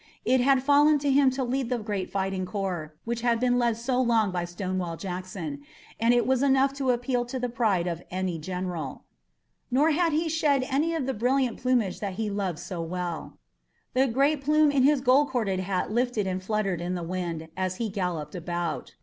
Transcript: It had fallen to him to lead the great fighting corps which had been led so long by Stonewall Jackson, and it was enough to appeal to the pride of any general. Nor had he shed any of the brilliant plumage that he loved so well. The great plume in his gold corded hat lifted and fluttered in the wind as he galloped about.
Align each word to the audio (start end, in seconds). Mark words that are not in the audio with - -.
It 0.25 0.41
had 0.41 0.63
fallen 0.63 0.97
to 0.97 1.11
him 1.11 1.29
to 1.29 1.43
lead 1.43 1.69
the 1.69 1.77
great 1.77 2.09
fighting 2.09 2.43
corps 2.43 2.95
which 3.05 3.21
had 3.21 3.39
been 3.39 3.59
led 3.59 3.77
so 3.77 4.01
long 4.01 4.31
by 4.31 4.45
Stonewall 4.45 4.97
Jackson, 4.97 5.61
and 5.99 6.11
it 6.11 6.25
was 6.25 6.41
enough 6.41 6.73
to 6.77 6.89
appeal 6.89 7.23
to 7.25 7.39
the 7.39 7.49
pride 7.49 7.85
of 7.85 8.01
any 8.09 8.39
general. 8.39 9.03
Nor 9.69 9.91
had 9.91 10.11
he 10.11 10.27
shed 10.27 10.65
any 10.67 10.95
of 10.95 11.05
the 11.05 11.13
brilliant 11.13 11.57
plumage 11.57 11.99
that 11.99 12.13
he 12.13 12.31
loved 12.31 12.57
so 12.57 12.81
well. 12.81 13.37
The 13.93 14.07
great 14.07 14.41
plume 14.41 14.71
in 14.71 14.81
his 14.81 15.01
gold 15.01 15.29
corded 15.29 15.59
hat 15.59 15.91
lifted 15.91 16.25
and 16.25 16.41
fluttered 16.41 16.81
in 16.81 16.95
the 16.95 17.03
wind 17.03 17.49
as 17.55 17.75
he 17.75 17.87
galloped 17.89 18.33
about. 18.33 18.95